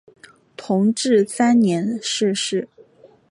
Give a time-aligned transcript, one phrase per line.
[0.57, 2.67] 同治三年逝世。